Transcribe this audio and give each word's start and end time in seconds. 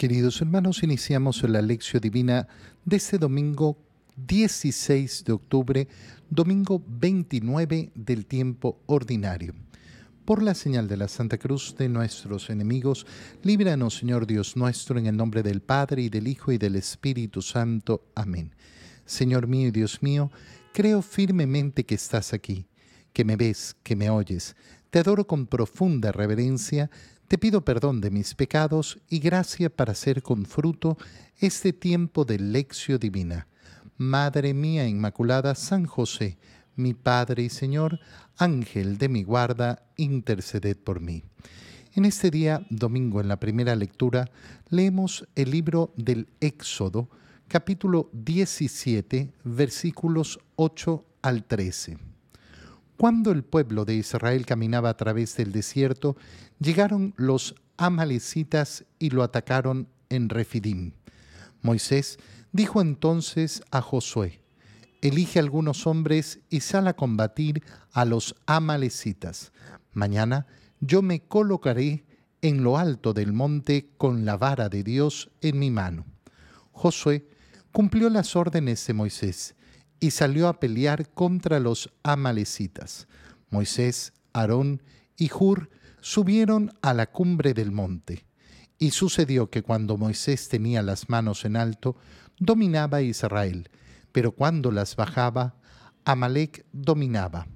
Queridos 0.00 0.40
hermanos, 0.40 0.82
iniciamos 0.82 1.42
la 1.42 1.60
lección 1.60 2.00
divina 2.00 2.48
de 2.86 2.96
este 2.96 3.18
domingo 3.18 3.76
16 4.16 5.24
de 5.26 5.32
octubre, 5.32 5.88
domingo 6.30 6.82
29 6.88 7.92
del 7.94 8.24
tiempo 8.24 8.80
ordinario. 8.86 9.52
Por 10.24 10.42
la 10.42 10.54
señal 10.54 10.88
de 10.88 10.96
la 10.96 11.06
Santa 11.06 11.36
Cruz 11.36 11.74
de 11.76 11.90
nuestros 11.90 12.48
enemigos, 12.48 13.06
líbranos, 13.42 13.98
Señor 13.98 14.26
Dios 14.26 14.56
nuestro, 14.56 14.98
en 14.98 15.04
el 15.04 15.18
nombre 15.18 15.42
del 15.42 15.60
Padre, 15.60 16.00
y 16.00 16.08
del 16.08 16.28
Hijo, 16.28 16.50
y 16.50 16.56
del 16.56 16.76
Espíritu 16.76 17.42
Santo. 17.42 18.06
Amén. 18.14 18.54
Señor 19.04 19.48
mío 19.48 19.68
y 19.68 19.70
Dios 19.70 20.02
mío, 20.02 20.30
creo 20.72 21.02
firmemente 21.02 21.84
que 21.84 21.96
estás 21.96 22.32
aquí, 22.32 22.64
que 23.12 23.26
me 23.26 23.36
ves, 23.36 23.76
que 23.82 23.96
me 23.96 24.08
oyes. 24.08 24.56
Te 24.88 24.98
adoro 24.98 25.26
con 25.26 25.46
profunda 25.46 26.10
reverencia 26.10 26.90
te 27.30 27.38
pido 27.38 27.64
perdón 27.64 28.00
de 28.00 28.10
mis 28.10 28.34
pecados 28.34 28.98
y 29.08 29.20
gracia 29.20 29.70
para 29.70 29.92
hacer 29.92 30.20
con 30.20 30.44
fruto 30.46 30.98
este 31.38 31.72
tiempo 31.72 32.24
de 32.24 32.40
lección 32.40 32.98
divina. 32.98 33.46
Madre 33.96 34.52
mía 34.52 34.88
Inmaculada, 34.88 35.54
San 35.54 35.86
José, 35.86 36.38
mi 36.74 36.92
Padre 36.92 37.44
y 37.44 37.48
Señor, 37.48 38.00
Ángel 38.36 38.98
de 38.98 39.08
mi 39.08 39.22
guarda, 39.22 39.84
interceded 39.96 40.76
por 40.76 40.98
mí. 40.98 41.22
En 41.94 42.04
este 42.04 42.32
día, 42.32 42.66
domingo, 42.68 43.20
en 43.20 43.28
la 43.28 43.38
primera 43.38 43.76
lectura, 43.76 44.28
leemos 44.68 45.28
el 45.36 45.52
libro 45.52 45.94
del 45.96 46.26
Éxodo, 46.40 47.10
capítulo 47.46 48.10
17, 48.12 49.32
versículos 49.44 50.40
8 50.56 51.04
al 51.22 51.44
13. 51.44 52.09
Cuando 53.00 53.30
el 53.30 53.44
pueblo 53.44 53.86
de 53.86 53.94
Israel 53.94 54.44
caminaba 54.44 54.90
a 54.90 54.96
través 54.98 55.34
del 55.34 55.52
desierto, 55.52 56.18
llegaron 56.58 57.14
los 57.16 57.54
amalecitas 57.78 58.84
y 58.98 59.08
lo 59.08 59.22
atacaron 59.22 59.88
en 60.10 60.28
Refidim. 60.28 60.92
Moisés 61.62 62.18
dijo 62.52 62.82
entonces 62.82 63.62
a 63.70 63.80
Josué, 63.80 64.42
Elige 65.00 65.38
algunos 65.38 65.86
hombres 65.86 66.40
y 66.50 66.60
sal 66.60 66.88
a 66.88 66.92
combatir 66.92 67.62
a 67.94 68.04
los 68.04 68.36
amalecitas. 68.44 69.50
Mañana 69.94 70.46
yo 70.80 71.00
me 71.00 71.20
colocaré 71.20 72.04
en 72.42 72.62
lo 72.62 72.76
alto 72.76 73.14
del 73.14 73.32
monte 73.32 73.88
con 73.96 74.26
la 74.26 74.36
vara 74.36 74.68
de 74.68 74.82
Dios 74.82 75.30
en 75.40 75.58
mi 75.58 75.70
mano. 75.70 76.04
Josué 76.72 77.26
cumplió 77.72 78.10
las 78.10 78.36
órdenes 78.36 78.86
de 78.86 78.92
Moisés 78.92 79.54
y 80.00 80.10
salió 80.10 80.48
a 80.48 80.58
pelear 80.58 81.10
contra 81.10 81.60
los 81.60 81.90
amalecitas. 82.02 83.06
Moisés, 83.50 84.12
Aarón 84.32 84.82
y 85.16 85.30
Hur 85.32 85.70
subieron 86.00 86.72
a 86.80 86.94
la 86.94 87.10
cumbre 87.10 87.52
del 87.54 87.70
monte. 87.70 88.24
Y 88.78 88.92
sucedió 88.92 89.50
que 89.50 89.62
cuando 89.62 89.98
Moisés 89.98 90.48
tenía 90.48 90.82
las 90.82 91.10
manos 91.10 91.44
en 91.44 91.56
alto, 91.56 91.96
dominaba 92.38 93.02
Israel, 93.02 93.68
pero 94.10 94.32
cuando 94.32 94.72
las 94.72 94.96
bajaba, 94.96 95.56
Amalek 96.06 96.64
dominaba. 96.72 97.46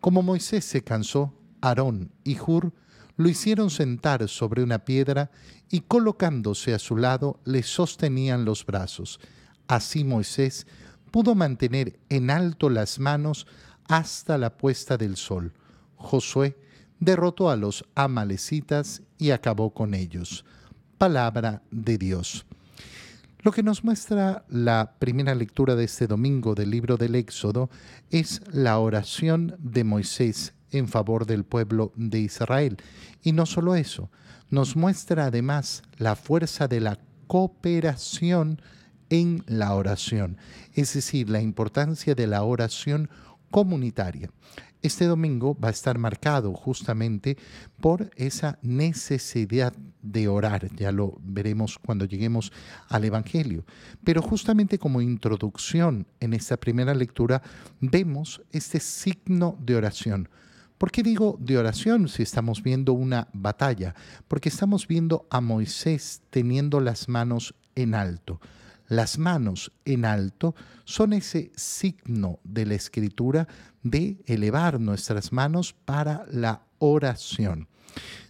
Como 0.00 0.22
Moisés 0.22 0.64
se 0.64 0.84
cansó, 0.84 1.34
Aarón 1.60 2.12
y 2.22 2.38
Hur 2.38 2.72
lo 3.16 3.28
hicieron 3.28 3.70
sentar 3.70 4.28
sobre 4.28 4.62
una 4.62 4.84
piedra 4.84 5.30
y 5.68 5.80
colocándose 5.80 6.74
a 6.74 6.78
su 6.78 6.96
lado 6.96 7.40
le 7.44 7.62
sostenían 7.62 8.44
los 8.44 8.64
brazos. 8.64 9.18
Así 9.66 10.04
Moisés 10.04 10.66
pudo 11.10 11.34
mantener 11.34 11.98
en 12.08 12.30
alto 12.30 12.70
las 12.70 12.98
manos 12.98 13.46
hasta 13.88 14.38
la 14.38 14.56
puesta 14.56 14.96
del 14.96 15.16
sol. 15.16 15.52
Josué 15.96 16.56
derrotó 17.00 17.50
a 17.50 17.56
los 17.56 17.84
amalecitas 17.94 19.02
y 19.18 19.30
acabó 19.30 19.72
con 19.72 19.94
ellos. 19.94 20.44
Palabra 20.98 21.62
de 21.70 21.98
Dios. 21.98 22.46
Lo 23.40 23.52
que 23.52 23.62
nos 23.62 23.84
muestra 23.84 24.44
la 24.48 24.94
primera 24.98 25.34
lectura 25.34 25.76
de 25.76 25.84
este 25.84 26.06
domingo 26.06 26.54
del 26.54 26.70
libro 26.70 26.96
del 26.96 27.14
Éxodo 27.14 27.70
es 28.10 28.40
la 28.50 28.78
oración 28.78 29.54
de 29.58 29.84
Moisés 29.84 30.54
en 30.72 30.88
favor 30.88 31.26
del 31.26 31.44
pueblo 31.44 31.92
de 31.94 32.18
Israel. 32.18 32.76
Y 33.22 33.32
no 33.32 33.46
solo 33.46 33.76
eso, 33.76 34.10
nos 34.50 34.74
muestra 34.74 35.26
además 35.26 35.82
la 35.96 36.16
fuerza 36.16 36.66
de 36.66 36.80
la 36.80 36.98
cooperación 37.26 38.60
en 39.10 39.44
la 39.46 39.74
oración, 39.74 40.36
es 40.74 40.94
decir, 40.94 41.28
la 41.30 41.40
importancia 41.40 42.14
de 42.14 42.26
la 42.26 42.42
oración 42.42 43.08
comunitaria. 43.50 44.30
Este 44.82 45.06
domingo 45.06 45.58
va 45.58 45.68
a 45.68 45.72
estar 45.72 45.98
marcado 45.98 46.52
justamente 46.52 47.36
por 47.80 48.10
esa 48.14 48.58
necesidad 48.62 49.74
de 50.02 50.28
orar, 50.28 50.70
ya 50.76 50.92
lo 50.92 51.18
veremos 51.22 51.78
cuando 51.78 52.04
lleguemos 52.04 52.52
al 52.88 53.04
Evangelio. 53.04 53.64
Pero 54.04 54.22
justamente 54.22 54.78
como 54.78 55.00
introducción 55.00 56.06
en 56.20 56.34
esta 56.34 56.56
primera 56.56 56.94
lectura 56.94 57.42
vemos 57.80 58.42
este 58.52 58.78
signo 58.78 59.58
de 59.60 59.76
oración. 59.76 60.28
¿Por 60.78 60.92
qué 60.92 61.02
digo 61.02 61.38
de 61.40 61.56
oración 61.56 62.06
si 62.06 62.22
estamos 62.22 62.62
viendo 62.62 62.92
una 62.92 63.28
batalla? 63.32 63.94
Porque 64.28 64.50
estamos 64.50 64.86
viendo 64.86 65.26
a 65.30 65.40
Moisés 65.40 66.20
teniendo 66.30 66.80
las 66.80 67.08
manos 67.08 67.54
en 67.74 67.94
alto. 67.94 68.40
Las 68.88 69.18
manos 69.18 69.72
en 69.84 70.04
alto 70.04 70.54
son 70.84 71.12
ese 71.12 71.50
signo 71.56 72.38
de 72.44 72.66
la 72.66 72.74
escritura 72.74 73.48
de 73.82 74.22
elevar 74.26 74.80
nuestras 74.80 75.32
manos 75.32 75.72
para 75.72 76.24
la 76.30 76.62
oración. 76.78 77.68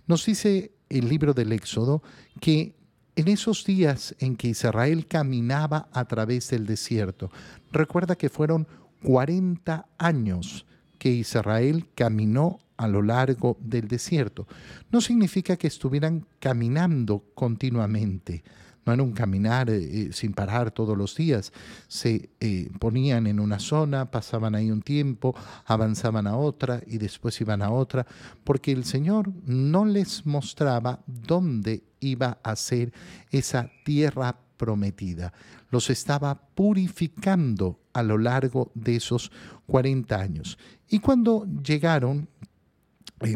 Nos 0.06 0.24
dice 0.24 0.72
el 0.88 1.08
libro 1.08 1.34
del 1.34 1.52
Éxodo 1.52 2.02
que 2.40 2.74
en 3.16 3.28
esos 3.28 3.64
días 3.64 4.14
en 4.18 4.36
que 4.36 4.48
Israel 4.48 5.06
caminaba 5.06 5.88
a 5.92 6.04
través 6.04 6.50
del 6.50 6.66
desierto, 6.66 7.30
recuerda 7.72 8.16
que 8.16 8.28
fueron 8.28 8.66
40 9.02 9.86
años 9.98 10.66
que 10.98 11.10
Israel 11.10 11.88
caminó 11.94 12.58
a 12.76 12.88
lo 12.88 13.02
largo 13.02 13.56
del 13.60 13.88
desierto. 13.88 14.46
No 14.90 15.00
significa 15.00 15.56
que 15.56 15.66
estuvieran 15.66 16.26
caminando 16.40 17.24
continuamente 17.34 18.44
no 18.86 18.92
era 18.92 19.02
un 19.02 19.12
caminar 19.12 19.68
eh, 19.68 19.76
eh, 19.82 20.12
sin 20.12 20.32
parar 20.32 20.70
todos 20.70 20.96
los 20.96 21.16
días. 21.16 21.52
Se 21.88 22.30
eh, 22.40 22.70
ponían 22.78 23.26
en 23.26 23.40
una 23.40 23.58
zona, 23.58 24.10
pasaban 24.10 24.54
ahí 24.54 24.70
un 24.70 24.80
tiempo, 24.80 25.34
avanzaban 25.66 26.26
a 26.28 26.36
otra 26.36 26.80
y 26.86 26.98
después 26.98 27.38
iban 27.40 27.62
a 27.62 27.70
otra, 27.70 28.06
porque 28.44 28.70
el 28.70 28.84
Señor 28.84 29.32
no 29.44 29.84
les 29.84 30.24
mostraba 30.24 31.00
dónde 31.06 31.82
iba 31.98 32.38
a 32.44 32.54
ser 32.54 32.92
esa 33.32 33.68
tierra 33.84 34.38
prometida. 34.56 35.32
Los 35.70 35.90
estaba 35.90 36.40
purificando 36.54 37.80
a 37.92 38.04
lo 38.04 38.18
largo 38.18 38.70
de 38.74 38.96
esos 38.96 39.32
40 39.66 40.16
años. 40.16 40.58
Y 40.88 41.00
cuando 41.00 41.44
llegaron, 41.62 42.28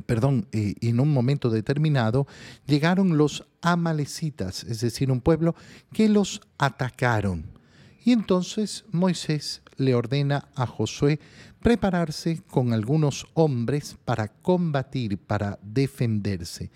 perdón, 0.06 0.46
en 0.52 1.00
un 1.00 1.12
momento 1.12 1.50
determinado, 1.50 2.28
llegaron 2.66 3.18
los 3.18 3.44
amalecitas, 3.62 4.64
es 4.64 4.80
decir, 4.80 5.10
un 5.10 5.20
pueblo 5.20 5.54
que 5.92 6.08
los 6.08 6.40
atacaron. 6.58 7.44
Y 8.04 8.12
entonces 8.12 8.84
Moisés 8.92 9.62
le 9.76 9.94
ordena 9.94 10.48
a 10.54 10.66
Josué 10.66 11.20
prepararse 11.60 12.42
con 12.48 12.72
algunos 12.72 13.26
hombres 13.34 13.96
para 14.04 14.28
combatir, 14.28 15.18
para 15.18 15.58
defenderse. 15.62 16.70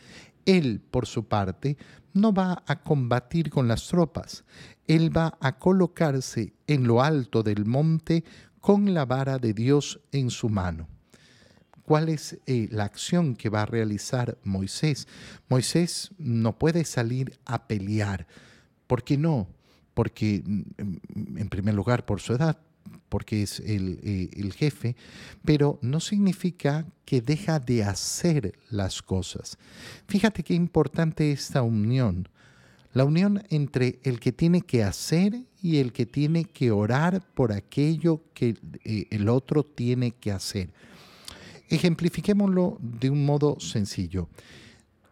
Él, 0.44 0.82
por 0.90 1.06
su 1.06 1.26
parte, 1.26 1.76
no 2.12 2.32
va 2.32 2.62
a 2.66 2.82
combatir 2.82 3.50
con 3.50 3.66
las 3.66 3.88
tropas, 3.88 4.44
él 4.86 5.16
va 5.16 5.36
a 5.40 5.58
colocarse 5.58 6.54
en 6.66 6.86
lo 6.86 7.02
alto 7.02 7.42
del 7.42 7.64
monte 7.64 8.24
con 8.60 8.94
la 8.94 9.04
vara 9.04 9.38
de 9.38 9.54
Dios 9.54 10.00
en 10.12 10.30
su 10.30 10.48
mano 10.48 10.93
cuál 11.84 12.08
es 12.08 12.38
eh, 12.46 12.68
la 12.70 12.84
acción 12.84 13.36
que 13.36 13.48
va 13.48 13.62
a 13.62 13.66
realizar 13.66 14.38
Moisés. 14.42 15.06
Moisés 15.48 16.10
no 16.18 16.58
puede 16.58 16.84
salir 16.84 17.38
a 17.44 17.66
pelear. 17.66 18.26
¿Por 18.86 19.04
qué 19.04 19.16
no? 19.16 19.48
Porque, 19.92 20.42
mm, 20.44 21.38
en 21.38 21.48
primer 21.48 21.74
lugar, 21.74 22.04
por 22.04 22.20
su 22.20 22.34
edad, 22.34 22.58
porque 23.08 23.42
es 23.42 23.60
el, 23.60 24.00
eh, 24.02 24.30
el, 24.36 24.52
jefe, 24.52 24.96
pero 25.44 25.78
no 25.82 26.00
significa 26.00 26.84
que 27.04 27.20
deja 27.20 27.60
de 27.60 27.84
hacer 27.84 28.58
las 28.70 29.02
cosas. 29.02 29.56
Fíjate 30.08 30.42
qué 30.42 30.54
importante 30.54 31.30
esta 31.30 31.62
unión, 31.62 32.28
la 32.92 33.04
unión 33.04 33.42
entre 33.50 34.00
el 34.02 34.20
que 34.20 34.32
tiene 34.32 34.62
que 34.62 34.82
hacer 34.82 35.42
y 35.62 35.78
el 35.78 35.92
que 35.92 36.06
tiene 36.06 36.44
que 36.44 36.70
orar 36.70 37.22
por 37.34 37.52
aquello 37.52 38.22
que 38.34 38.56
eh, 38.84 39.06
el 39.10 39.28
otro 39.28 39.64
tiene 39.64 40.12
que 40.12 40.32
hacer. 40.32 40.70
Ejemplifiquémoslo 41.68 42.78
de 42.80 43.10
un 43.10 43.24
modo 43.24 43.58
sencillo. 43.58 44.28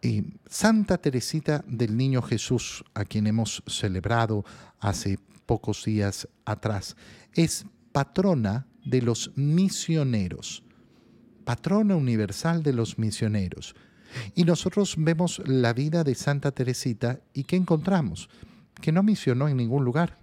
Eh, 0.01 0.23
Santa 0.47 0.97
Teresita 0.97 1.63
del 1.67 1.95
Niño 1.95 2.21
Jesús, 2.21 2.83
a 2.93 3.05
quien 3.05 3.27
hemos 3.27 3.63
celebrado 3.67 4.43
hace 4.79 5.17
pocos 5.45 5.85
días 5.85 6.27
atrás, 6.45 6.95
es 7.33 7.65
patrona 7.91 8.67
de 8.83 9.01
los 9.01 9.31
misioneros, 9.35 10.63
patrona 11.45 11.95
universal 11.95 12.63
de 12.63 12.73
los 12.73 12.99
misioneros. 12.99 13.75
Y 14.35 14.43
nosotros 14.43 14.95
vemos 14.97 15.41
la 15.45 15.73
vida 15.73 16.03
de 16.03 16.15
Santa 16.15 16.51
Teresita 16.51 17.21
y 17.33 17.45
¿qué 17.45 17.55
encontramos? 17.55 18.29
Que 18.81 18.91
no 18.91 19.03
misionó 19.03 19.47
en 19.47 19.57
ningún 19.57 19.85
lugar. 19.85 20.19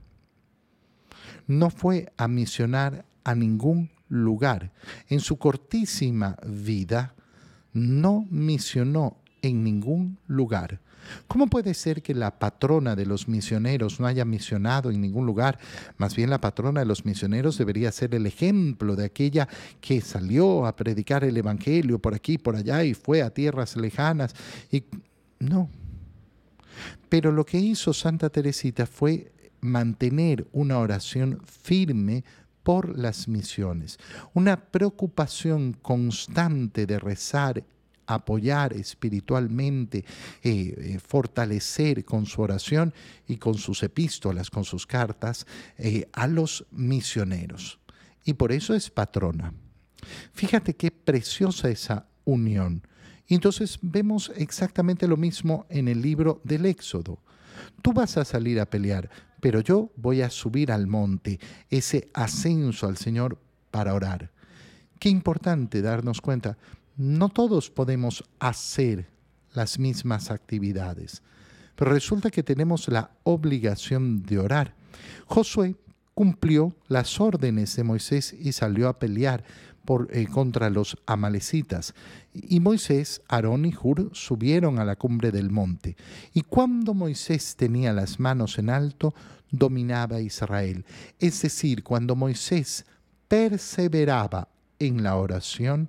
No 1.46 1.70
fue 1.70 2.12
a 2.16 2.28
misionar 2.28 3.04
a 3.24 3.34
ningún 3.34 3.90
lugar. 4.10 4.72
En 5.08 5.20
su 5.20 5.38
cortísima 5.38 6.36
vida 6.46 7.14
no 7.72 8.26
misionó 8.28 9.16
en 9.40 9.64
ningún 9.64 10.18
lugar. 10.26 10.80
¿Cómo 11.26 11.46
puede 11.46 11.72
ser 11.72 12.02
que 12.02 12.14
la 12.14 12.38
patrona 12.38 12.94
de 12.94 13.06
los 13.06 13.26
misioneros 13.26 14.00
no 14.00 14.06
haya 14.06 14.24
misionado 14.24 14.90
en 14.90 15.00
ningún 15.00 15.24
lugar? 15.24 15.58
Más 15.96 16.14
bien 16.14 16.28
la 16.28 16.40
patrona 16.40 16.80
de 16.80 16.86
los 16.86 17.04
misioneros 17.06 17.56
debería 17.56 17.90
ser 17.90 18.14
el 18.14 18.26
ejemplo 18.26 18.96
de 18.96 19.06
aquella 19.06 19.48
que 19.80 20.00
salió 20.02 20.66
a 20.66 20.76
predicar 20.76 21.24
el 21.24 21.36
Evangelio 21.36 21.98
por 21.98 22.14
aquí, 22.14 22.36
por 22.36 22.56
allá 22.56 22.84
y 22.84 22.94
fue 22.94 23.22
a 23.22 23.30
tierras 23.30 23.76
lejanas. 23.76 24.34
Y 24.70 24.84
no. 25.38 25.70
Pero 27.08 27.32
lo 27.32 27.44
que 27.44 27.58
hizo 27.58 27.92
Santa 27.92 28.30
Teresita 28.30 28.86
fue 28.86 29.32
mantener 29.60 30.46
una 30.52 30.78
oración 30.78 31.40
firme 31.44 32.24
por 32.70 32.96
las 32.96 33.26
misiones, 33.26 33.98
una 34.32 34.56
preocupación 34.56 35.72
constante 35.72 36.86
de 36.86 37.00
rezar 37.00 37.64
apoyar 38.06 38.72
espiritualmente, 38.74 40.04
eh, 40.44 40.76
eh, 40.78 40.98
fortalecer 41.04 42.04
con 42.04 42.26
su 42.26 42.40
oración 42.42 42.94
y 43.26 43.38
con 43.38 43.54
sus 43.54 43.82
epístolas, 43.82 44.50
con 44.50 44.62
sus 44.62 44.86
cartas, 44.86 45.48
eh, 45.78 46.08
a 46.12 46.28
los 46.28 46.64
misioneros. 46.70 47.80
Y 48.24 48.34
por 48.34 48.52
eso 48.52 48.72
es 48.72 48.88
patrona. 48.88 49.52
Fíjate 50.32 50.74
qué 50.74 50.92
preciosa 50.92 51.70
esa 51.70 52.06
unión. 52.24 52.86
Y 53.26 53.34
entonces 53.34 53.80
vemos 53.82 54.30
exactamente 54.36 55.08
lo 55.08 55.16
mismo 55.16 55.66
en 55.70 55.88
el 55.88 56.00
libro 56.00 56.40
del 56.44 56.66
Éxodo. 56.66 57.18
Tú 57.82 57.92
vas 57.92 58.16
a 58.16 58.24
salir 58.24 58.60
a 58.60 58.70
pelear, 58.70 59.10
pero 59.40 59.60
yo 59.60 59.90
voy 59.96 60.22
a 60.22 60.30
subir 60.30 60.70
al 60.72 60.86
monte, 60.86 61.40
ese 61.68 62.08
ascenso 62.14 62.86
al 62.86 62.96
Señor 62.96 63.38
para 63.70 63.94
orar. 63.94 64.30
Qué 64.98 65.08
importante 65.08 65.82
darnos 65.82 66.20
cuenta 66.20 66.56
no 66.96 67.30
todos 67.30 67.70
podemos 67.70 68.24
hacer 68.38 69.08
las 69.54 69.78
mismas 69.78 70.30
actividades, 70.30 71.22
pero 71.74 71.92
resulta 71.92 72.30
que 72.30 72.42
tenemos 72.42 72.88
la 72.88 73.10
obligación 73.22 74.22
de 74.22 74.38
orar. 74.38 74.74
Josué 75.26 75.76
cumplió 76.14 76.74
las 76.88 77.20
órdenes 77.20 77.76
de 77.76 77.84
Moisés 77.84 78.34
y 78.38 78.52
salió 78.52 78.88
a 78.88 78.98
pelear 78.98 79.44
eh, 80.12 80.26
contra 80.26 80.70
los 80.70 80.96
amalecitas. 81.06 81.94
Y 82.32 82.60
Moisés, 82.60 83.22
Aarón 83.28 83.64
y 83.64 83.74
Hur 83.74 84.10
subieron 84.12 84.78
a 84.78 84.84
la 84.84 84.94
cumbre 84.94 85.32
del 85.32 85.50
monte. 85.50 85.96
Y 86.32 86.42
cuando 86.42 86.94
Moisés 86.94 87.56
tenía 87.56 87.92
las 87.92 88.20
manos 88.20 88.58
en 88.58 88.70
alto, 88.70 89.14
dominaba 89.50 90.20
Israel. 90.20 90.84
Es 91.18 91.42
decir, 91.42 91.82
cuando 91.82 92.14
Moisés 92.14 92.86
perseveraba 93.26 94.48
en 94.78 95.02
la 95.02 95.16
oración, 95.16 95.88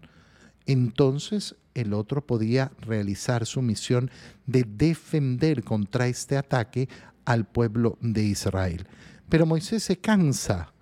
entonces 0.65 1.55
el 1.75 1.93
otro 1.93 2.25
podía 2.25 2.71
realizar 2.81 3.45
su 3.45 3.61
misión 3.61 4.09
de 4.47 4.63
defender 4.63 5.63
contra 5.63 6.07
este 6.07 6.37
ataque 6.37 6.89
al 7.25 7.45
pueblo 7.45 7.97
de 8.01 8.23
Israel. 8.23 8.87
Pero 9.31 9.45
Moisés 9.45 9.81
se 9.81 9.97
cansa, 9.97 10.73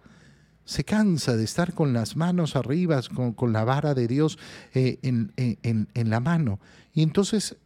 se 0.65 0.83
cansa 0.83 1.37
de 1.37 1.43
estar 1.43 1.75
con 1.75 1.93
las 1.93 2.15
manos 2.15 2.55
arriba, 2.55 2.99
con, 3.35 3.53
la 3.53 3.63
vara 3.63 3.93
de 3.93 4.07
Dios 4.07 4.39
eh, 4.73 4.97
en, 5.03 6.09
la 6.09 6.19
mano. 6.19 6.59
Y 6.91 7.03
entonces 7.03 7.57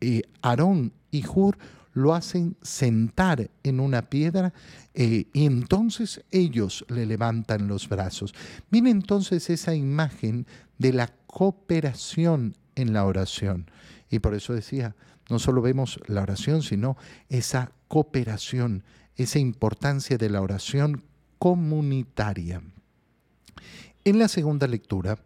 eh, 0.00 0.22
Aarón 0.42 0.92
y 1.12 1.24
Hur 1.24 1.56
lo 1.92 2.14
hacen 2.14 2.56
sentar 2.62 3.48
en 3.62 3.78
una 3.78 4.10
piedra 4.10 4.52
eh, 4.92 5.26
y 5.32 5.46
entonces 5.46 6.24
ellos 6.32 6.84
le 6.88 7.06
levantan 7.06 7.68
los 7.68 7.88
brazos. 7.88 8.34
Miren 8.70 8.88
entonces 8.88 9.48
esa 9.50 9.76
imagen 9.76 10.48
de 10.78 10.94
la 10.94 11.12
cooperación 11.28 12.56
en 12.74 12.92
la 12.92 13.04
oración. 13.04 13.70
Y 14.10 14.18
por 14.18 14.34
eso 14.34 14.52
decía, 14.52 14.96
no 15.30 15.38
solo 15.38 15.62
vemos 15.62 16.00
la 16.08 16.22
oración, 16.22 16.62
sino 16.62 16.96
esa 17.28 17.70
cooperación, 17.86 18.82
esa 19.16 19.38
importancia 19.38 20.18
de 20.18 20.30
la 20.30 20.42
oración 20.42 21.02
comunitaria. 21.38 22.62
En 24.04 24.18
la 24.18 24.28
segunda 24.28 24.66
lectura 24.66 25.18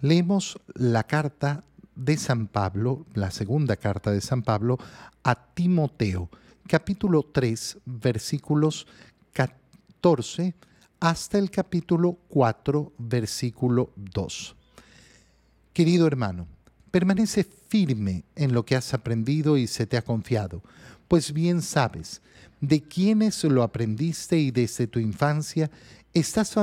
leemos 0.00 0.58
la 0.74 1.04
carta 1.04 1.64
de 1.94 2.16
San 2.16 2.46
Pablo, 2.46 3.06
la 3.14 3.30
segunda 3.30 3.76
carta 3.76 4.10
de 4.12 4.20
San 4.20 4.42
Pablo 4.42 4.78
a 5.24 5.34
Timoteo, 5.54 6.30
capítulo 6.66 7.22
3, 7.22 7.78
versículos 7.84 8.86
14 9.32 10.54
hasta 11.00 11.38
el 11.38 11.50
capítulo 11.50 12.18
4, 12.28 12.92
versículo 12.98 13.92
2. 13.96 14.56
Querido 15.72 16.06
hermano, 16.06 16.46
permanece 16.90 17.44
firme 17.44 18.24
en 18.34 18.52
lo 18.52 18.64
que 18.64 18.76
has 18.76 18.94
aprendido 18.94 19.56
y 19.56 19.66
se 19.66 19.86
te 19.86 19.96
ha 19.96 20.02
confiado, 20.02 20.62
pues 21.08 21.32
bien 21.32 21.62
sabes 21.62 22.22
de 22.60 22.82
quiénes 22.82 23.42
lo 23.44 23.62
aprendiste 23.62 24.38
y 24.38 24.50
desde 24.50 24.86
tu 24.86 24.98
infancia 24.98 25.70
estás 26.12 26.54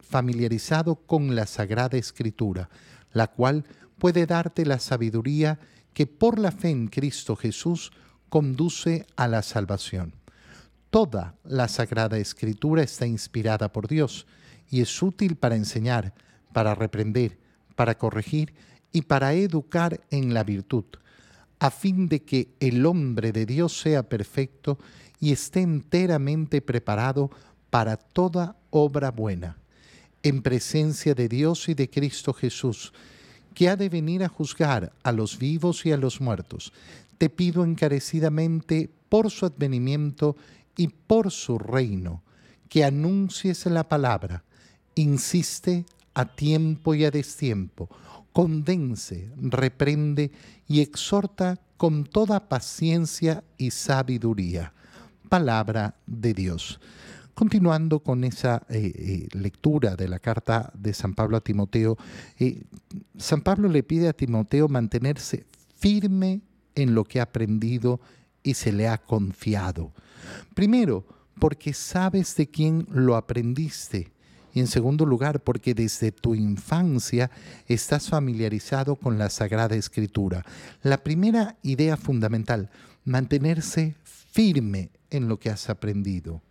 familiarizado 0.00 0.96
con 0.96 1.34
la 1.34 1.46
Sagrada 1.46 1.98
Escritura, 1.98 2.68
la 3.12 3.28
cual 3.28 3.64
puede 3.98 4.26
darte 4.26 4.64
la 4.64 4.78
sabiduría 4.78 5.58
que 5.92 6.06
por 6.06 6.38
la 6.38 6.52
fe 6.52 6.70
en 6.70 6.88
Cristo 6.88 7.36
Jesús 7.36 7.92
conduce 8.28 9.06
a 9.16 9.28
la 9.28 9.42
salvación. 9.42 10.14
Toda 10.90 11.36
la 11.44 11.68
Sagrada 11.68 12.18
Escritura 12.18 12.82
está 12.82 13.06
inspirada 13.06 13.72
por 13.72 13.88
Dios 13.88 14.26
y 14.70 14.80
es 14.80 15.02
útil 15.02 15.36
para 15.36 15.56
enseñar, 15.56 16.14
para 16.52 16.74
reprender, 16.74 17.38
para 17.74 17.98
corregir 17.98 18.54
y 18.92 19.02
para 19.02 19.34
educar 19.34 20.00
en 20.10 20.34
la 20.34 20.44
virtud, 20.44 20.84
a 21.60 21.70
fin 21.70 22.08
de 22.08 22.22
que 22.22 22.48
el 22.58 22.84
hombre 22.86 23.32
de 23.32 23.46
Dios 23.46 23.78
sea 23.78 24.02
perfecto 24.02 24.78
y 25.20 25.30
esté 25.32 25.60
enteramente 25.60 26.62
preparado 26.62 27.30
para 27.68 27.96
toda 27.98 28.56
obra 28.70 29.10
buena, 29.10 29.58
en 30.22 30.42
presencia 30.42 31.14
de 31.14 31.28
Dios 31.28 31.68
y 31.68 31.74
de 31.74 31.88
Cristo 31.88 32.32
Jesús, 32.32 32.92
que 33.54 33.68
ha 33.68 33.76
de 33.76 33.90
venir 33.90 34.24
a 34.24 34.28
juzgar 34.28 34.92
a 35.02 35.12
los 35.12 35.38
vivos 35.38 35.84
y 35.84 35.92
a 35.92 35.98
los 35.98 36.20
muertos. 36.20 36.72
Te 37.18 37.28
pido 37.28 37.62
encarecidamente 37.62 38.90
por 39.10 39.30
su 39.30 39.44
advenimiento 39.44 40.36
y 40.76 40.88
por 40.88 41.30
su 41.30 41.58
reino, 41.58 42.22
que 42.70 42.84
anuncies 42.84 43.66
la 43.66 43.86
palabra, 43.86 44.44
insiste 44.94 45.84
a 46.14 46.24
tiempo 46.24 46.94
y 46.94 47.04
a 47.04 47.10
destiempo, 47.10 47.90
condense, 48.32 49.30
reprende 49.36 50.30
y 50.66 50.80
exhorta 50.80 51.60
con 51.76 52.04
toda 52.04 52.48
paciencia 52.48 53.42
y 53.56 53.70
sabiduría. 53.70 54.72
Palabra 55.28 55.94
de 56.06 56.34
Dios. 56.34 56.80
Continuando 57.34 58.00
con 58.00 58.24
esa 58.24 58.66
eh, 58.68 58.92
eh, 58.94 59.28
lectura 59.32 59.96
de 59.96 60.08
la 60.08 60.18
carta 60.18 60.70
de 60.74 60.92
San 60.92 61.14
Pablo 61.14 61.38
a 61.38 61.40
Timoteo, 61.40 61.96
eh, 62.38 62.64
San 63.16 63.40
Pablo 63.40 63.68
le 63.68 63.82
pide 63.82 64.08
a 64.08 64.12
Timoteo 64.12 64.68
mantenerse 64.68 65.46
firme 65.78 66.42
en 66.74 66.94
lo 66.94 67.04
que 67.04 67.20
ha 67.20 67.24
aprendido 67.24 68.00
y 68.42 68.54
se 68.54 68.72
le 68.72 68.88
ha 68.88 68.98
confiado. 68.98 69.92
Primero, 70.54 71.06
porque 71.38 71.72
sabes 71.72 72.36
de 72.36 72.50
quién 72.50 72.86
lo 72.90 73.16
aprendiste 73.16 74.12
y 74.52 74.60
en 74.60 74.66
segundo 74.66 75.06
lugar, 75.06 75.40
porque 75.40 75.74
desde 75.74 76.12
tu 76.12 76.34
infancia 76.34 77.30
estás 77.66 78.08
familiarizado 78.08 78.96
con 78.96 79.18
la 79.18 79.30
Sagrada 79.30 79.76
Escritura. 79.76 80.44
La 80.82 80.98
primera 80.98 81.56
idea 81.62 81.96
fundamental, 81.96 82.70
mantenerse 83.04 83.94
firme 84.04 84.90
en 85.10 85.28
lo 85.28 85.38
que 85.38 85.50
has 85.50 85.68
aprendido. 85.68 86.42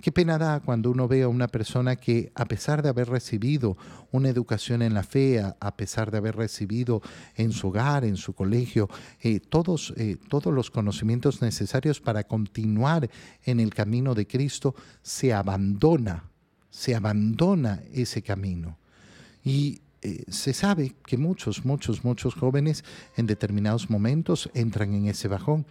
Qué 0.00 0.12
pena 0.12 0.38
da 0.38 0.60
cuando 0.60 0.90
uno 0.90 1.08
ve 1.08 1.22
a 1.22 1.28
una 1.28 1.48
persona 1.48 1.96
que, 1.96 2.32
a 2.34 2.44
pesar 2.44 2.82
de 2.82 2.88
haber 2.88 3.08
recibido 3.08 3.76
una 4.10 4.28
educación 4.28 4.82
en 4.82 4.92
la 4.92 5.02
fe, 5.02 5.40
a, 5.40 5.76
pesar 5.76 6.10
de 6.10 6.18
haber 6.18 6.36
recibido 6.36 7.00
en 7.36 7.52
su 7.52 7.68
hogar, 7.68 8.04
en 8.04 8.16
su 8.16 8.34
colegio, 8.34 8.88
eh, 9.22 9.40
todos, 9.40 9.94
eh, 9.96 10.18
todos 10.28 10.52
los 10.52 10.70
conocimientos 10.70 11.40
necesarios 11.42 12.00
para 12.00 12.24
continuar 12.24 13.08
en 13.44 13.60
el 13.60 13.72
camino 13.72 14.14
de 14.14 14.26
Cristo, 14.26 14.74
se 15.02 15.32
abandona 15.32 16.24
se 16.74 16.96
abandona 16.96 17.84
ese 17.92 18.20
camino. 18.20 18.76
Y 19.44 19.80
eh, 20.02 20.24
se 20.28 20.52
sabe 20.52 20.96
que 21.06 21.16
muchos, 21.16 21.64
muchos, 21.64 22.04
muchos 22.04 22.34
jóvenes 22.34 22.84
en 23.16 23.26
determinados 23.26 23.90
momentos 23.90 24.50
entran 24.54 24.92
en 24.92 25.06
ese 25.06 25.28
bajón. 25.28 25.66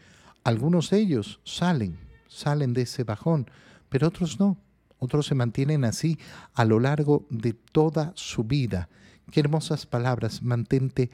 Algunos 0.46 0.90
de 0.90 1.00
ellos 1.00 1.42
salen, 1.44 1.98
salen 2.30 2.74
de 2.74 2.84
ese 2.84 3.04
bajón, 3.04 3.50
pero 3.90 4.08
otros 4.08 4.40
no. 4.40 4.58
Otros 4.98 5.26
se 5.26 5.36
mantienen 5.36 5.84
así 5.84 6.18
a 6.54 6.64
lo 6.64 6.80
largo 6.80 7.26
de 7.30 7.52
toda 7.52 8.14
su 8.16 8.46
vida. 8.46 8.88
Qué 9.30 9.42
hermosas 9.42 9.86
palabras, 9.86 10.42
mantente 10.42 11.12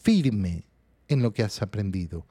firme 0.00 0.66
en 1.08 1.20
lo 1.20 1.32
que 1.32 1.42
has 1.42 1.62
aprendido. 1.62 2.26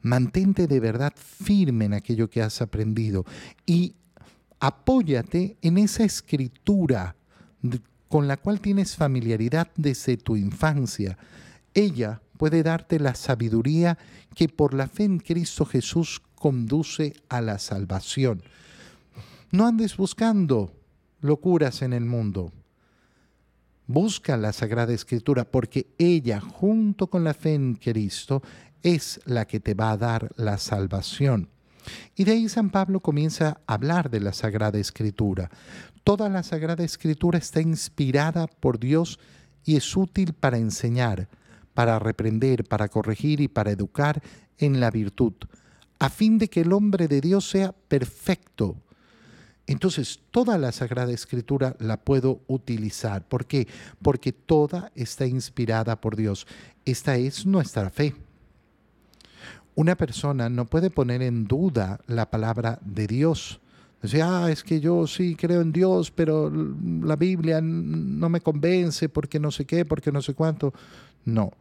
Mantente 0.00 0.66
de 0.66 0.80
verdad 0.80 1.12
firme 1.14 1.84
en 1.84 1.92
aquello 1.92 2.30
que 2.30 2.40
has 2.40 2.62
aprendido 2.62 3.26
y 3.66 3.96
apóyate 4.60 5.56
en 5.62 5.78
esa 5.78 6.04
escritura 6.04 7.16
con 8.08 8.26
la 8.26 8.36
cual 8.36 8.60
tienes 8.60 8.96
familiaridad 8.96 9.68
desde 9.76 10.16
tu 10.16 10.36
infancia. 10.36 11.18
Ella 11.74 12.20
puede 12.36 12.62
darte 12.62 12.98
la 12.98 13.14
sabiduría 13.14 13.98
que 14.34 14.48
por 14.48 14.74
la 14.74 14.88
fe 14.88 15.04
en 15.04 15.18
Cristo 15.18 15.66
Jesús 15.66 16.22
conduce 16.34 17.14
a 17.28 17.40
la 17.40 17.58
salvación. 17.58 18.42
No 19.50 19.66
andes 19.66 19.96
buscando 19.96 20.72
locuras 21.20 21.82
en 21.82 21.92
el 21.92 22.04
mundo. 22.04 22.52
Busca 23.86 24.36
la 24.36 24.52
Sagrada 24.52 24.92
Escritura 24.92 25.50
porque 25.50 25.94
ella, 25.96 26.40
junto 26.40 27.06
con 27.08 27.24
la 27.24 27.32
fe 27.32 27.54
en 27.54 27.74
Cristo, 27.74 28.42
es 28.82 29.20
la 29.24 29.46
que 29.46 29.60
te 29.60 29.74
va 29.74 29.92
a 29.92 29.96
dar 29.96 30.30
la 30.36 30.58
salvación. 30.58 31.48
Y 32.16 32.24
de 32.24 32.32
ahí 32.32 32.48
San 32.48 32.70
Pablo 32.70 33.00
comienza 33.00 33.60
a 33.66 33.74
hablar 33.74 34.10
de 34.10 34.20
la 34.20 34.32
Sagrada 34.32 34.78
Escritura. 34.78 35.50
Toda 36.04 36.28
la 36.28 36.42
Sagrada 36.42 36.84
Escritura 36.84 37.38
está 37.38 37.60
inspirada 37.60 38.46
por 38.46 38.78
Dios 38.78 39.18
y 39.64 39.76
es 39.76 39.96
útil 39.96 40.32
para 40.32 40.58
enseñar, 40.58 41.28
para 41.74 41.98
reprender, 41.98 42.64
para 42.64 42.88
corregir 42.88 43.40
y 43.40 43.48
para 43.48 43.70
educar 43.70 44.22
en 44.58 44.80
la 44.80 44.90
virtud, 44.90 45.34
a 45.98 46.08
fin 46.08 46.38
de 46.38 46.48
que 46.48 46.62
el 46.62 46.72
hombre 46.72 47.08
de 47.08 47.20
Dios 47.20 47.48
sea 47.48 47.72
perfecto. 47.72 48.76
Entonces, 49.66 50.20
toda 50.30 50.56
la 50.56 50.72
Sagrada 50.72 51.12
Escritura 51.12 51.76
la 51.78 51.98
puedo 51.98 52.40
utilizar. 52.46 53.28
¿Por 53.28 53.46
qué? 53.46 53.68
Porque 54.00 54.32
toda 54.32 54.90
está 54.94 55.26
inspirada 55.26 56.00
por 56.00 56.16
Dios. 56.16 56.46
Esta 56.86 57.16
es 57.16 57.44
nuestra 57.44 57.90
fe 57.90 58.14
una 59.78 59.94
persona 59.94 60.48
no 60.48 60.64
puede 60.64 60.90
poner 60.90 61.22
en 61.22 61.44
duda 61.44 62.00
la 62.08 62.28
palabra 62.28 62.80
de 62.84 63.06
Dios. 63.06 63.60
Decir, 64.02 64.22
ah, 64.24 64.50
es 64.50 64.64
que 64.64 64.80
yo 64.80 65.06
sí 65.06 65.36
creo 65.36 65.60
en 65.60 65.70
Dios, 65.70 66.10
pero 66.10 66.50
la 66.50 67.14
Biblia 67.14 67.60
no 67.62 68.28
me 68.28 68.40
convence 68.40 69.08
porque 69.08 69.38
no 69.38 69.52
sé 69.52 69.66
qué, 69.66 69.84
porque 69.84 70.10
no 70.10 70.20
sé 70.20 70.34
cuánto. 70.34 70.74
No, 71.24 71.52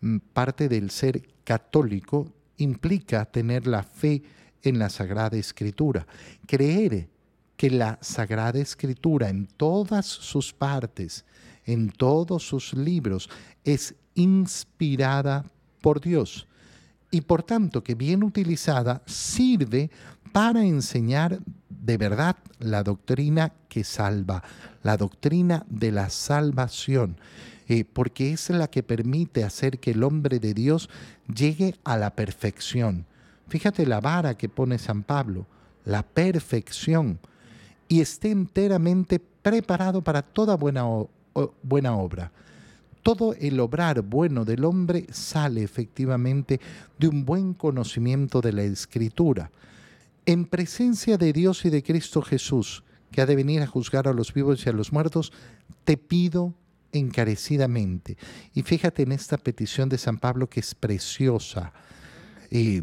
mm, 0.00 0.16
parte 0.32 0.70
del 0.70 0.88
ser 0.88 1.20
católico 1.44 2.32
implica 2.56 3.26
tener 3.26 3.66
la 3.66 3.82
fe 3.82 4.22
en 4.62 4.78
la 4.78 4.88
Sagrada 4.88 5.36
Escritura, 5.36 6.06
creer 6.46 7.10
que 7.58 7.68
la 7.68 7.98
Sagrada 8.00 8.58
Escritura 8.58 9.28
en 9.28 9.48
todas 9.48 10.06
sus 10.06 10.54
partes, 10.54 11.26
en 11.66 11.90
todos 11.90 12.42
sus 12.42 12.72
libros, 12.72 13.28
es 13.64 13.94
inspirada 14.14 15.44
por 15.82 16.00
Dios 16.00 16.48
y 17.16 17.22
por 17.22 17.42
tanto 17.42 17.82
que 17.82 17.94
bien 17.94 18.22
utilizada 18.22 19.00
sirve 19.06 19.90
para 20.32 20.62
enseñar 20.62 21.40
de 21.70 21.96
verdad 21.96 22.36
la 22.58 22.82
doctrina 22.82 23.54
que 23.70 23.84
salva, 23.84 24.42
la 24.82 24.98
doctrina 24.98 25.64
de 25.70 25.92
la 25.92 26.10
salvación, 26.10 27.16
eh, 27.68 27.86
porque 27.90 28.34
es 28.34 28.50
la 28.50 28.68
que 28.68 28.82
permite 28.82 29.44
hacer 29.44 29.78
que 29.78 29.92
el 29.92 30.02
hombre 30.02 30.40
de 30.40 30.52
Dios 30.52 30.90
llegue 31.34 31.74
a 31.84 31.96
la 31.96 32.14
perfección. 32.14 33.06
Fíjate 33.48 33.86
la 33.86 34.02
vara 34.02 34.36
que 34.36 34.50
pone 34.50 34.76
San 34.76 35.02
Pablo, 35.02 35.46
la 35.86 36.02
perfección, 36.02 37.18
y 37.88 38.02
esté 38.02 38.30
enteramente 38.30 39.20
preparado 39.20 40.02
para 40.02 40.20
toda 40.20 40.54
buena, 40.54 40.84
buena 41.62 41.96
obra 41.96 42.30
todo 43.06 43.36
el 43.38 43.60
obrar 43.60 44.02
bueno 44.02 44.44
del 44.44 44.64
hombre 44.64 45.06
sale 45.12 45.62
efectivamente 45.62 46.60
de 46.98 47.06
un 47.06 47.24
buen 47.24 47.54
conocimiento 47.54 48.40
de 48.40 48.52
la 48.52 48.64
Escritura. 48.64 49.52
En 50.24 50.44
presencia 50.44 51.16
de 51.16 51.32
Dios 51.32 51.64
y 51.64 51.70
de 51.70 51.84
Cristo 51.84 52.20
Jesús, 52.20 52.82
que 53.12 53.20
ha 53.20 53.26
de 53.26 53.36
venir 53.36 53.62
a 53.62 53.68
juzgar 53.68 54.08
a 54.08 54.12
los 54.12 54.34
vivos 54.34 54.66
y 54.66 54.70
a 54.70 54.72
los 54.72 54.92
muertos, 54.92 55.32
te 55.84 55.96
pido 55.96 56.52
encarecidamente. 56.90 58.16
Y 58.54 58.62
fíjate 58.62 59.04
en 59.04 59.12
esta 59.12 59.38
petición 59.38 59.88
de 59.88 59.98
San 59.98 60.18
Pablo 60.18 60.48
que 60.48 60.58
es 60.58 60.74
preciosa. 60.74 61.72
Eh, 62.50 62.80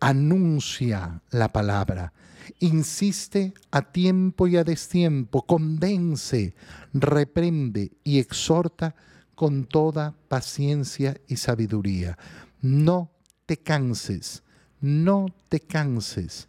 anuncia 0.00 1.20
la 1.30 1.52
palabra, 1.52 2.14
insiste 2.58 3.52
a 3.70 3.82
tiempo 3.82 4.48
y 4.48 4.56
a 4.56 4.64
destiempo, 4.64 5.42
convence, 5.42 6.54
reprende 6.94 7.92
y 8.02 8.18
exhorta 8.18 8.94
con 9.34 9.64
toda 9.64 10.14
paciencia 10.28 11.20
y 11.26 11.36
sabiduría. 11.36 12.18
No 12.60 13.10
te 13.46 13.56
canses, 13.56 14.42
no 14.80 15.26
te 15.48 15.60
canses. 15.60 16.48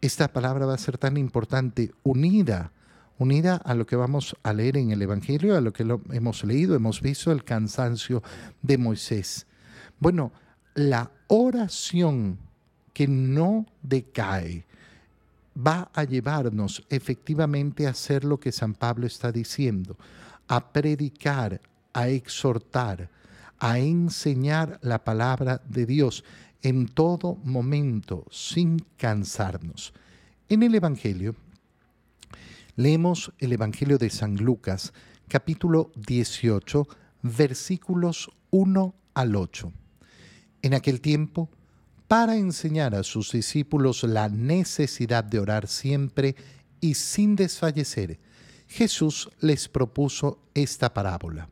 Esta 0.00 0.32
palabra 0.32 0.66
va 0.66 0.74
a 0.74 0.78
ser 0.78 0.98
tan 0.98 1.16
importante, 1.16 1.92
unida, 2.02 2.72
unida 3.18 3.56
a 3.56 3.74
lo 3.74 3.86
que 3.86 3.96
vamos 3.96 4.36
a 4.42 4.52
leer 4.52 4.76
en 4.76 4.90
el 4.90 5.02
Evangelio, 5.02 5.56
a 5.56 5.60
lo 5.60 5.72
que 5.72 5.86
hemos 6.10 6.44
leído, 6.44 6.74
hemos 6.74 7.00
visto 7.00 7.30
el 7.30 7.44
cansancio 7.44 8.22
de 8.62 8.78
Moisés. 8.78 9.46
Bueno, 10.00 10.32
la 10.74 11.10
oración 11.28 12.38
que 12.92 13.06
no 13.06 13.66
decae 13.82 14.66
va 15.54 15.90
a 15.94 16.04
llevarnos 16.04 16.84
efectivamente 16.88 17.86
a 17.86 17.90
hacer 17.90 18.24
lo 18.24 18.40
que 18.40 18.52
San 18.52 18.74
Pablo 18.74 19.06
está 19.06 19.32
diciendo, 19.32 19.96
a 20.48 20.72
predicar, 20.72 21.60
a 21.92 22.08
exhortar, 22.08 23.10
a 23.58 23.78
enseñar 23.78 24.78
la 24.82 25.04
palabra 25.04 25.62
de 25.68 25.86
Dios 25.86 26.24
en 26.62 26.86
todo 26.86 27.36
momento, 27.44 28.26
sin 28.30 28.78
cansarnos. 28.96 29.92
En 30.48 30.62
el 30.62 30.74
Evangelio, 30.74 31.34
leemos 32.76 33.32
el 33.38 33.52
Evangelio 33.52 33.98
de 33.98 34.10
San 34.10 34.36
Lucas, 34.36 34.92
capítulo 35.28 35.90
18, 35.96 36.86
versículos 37.22 38.30
1 38.50 38.94
al 39.14 39.36
8. 39.36 39.72
En 40.62 40.74
aquel 40.74 41.00
tiempo, 41.00 41.48
para 42.06 42.36
enseñar 42.36 42.94
a 42.94 43.02
sus 43.02 43.32
discípulos 43.32 44.02
la 44.04 44.28
necesidad 44.28 45.24
de 45.24 45.38
orar 45.38 45.66
siempre 45.66 46.36
y 46.80 46.94
sin 46.94 47.36
desfallecer, 47.36 48.20
Jesús 48.68 49.30
les 49.40 49.68
propuso 49.68 50.38
esta 50.54 50.92
parábola. 50.92 51.48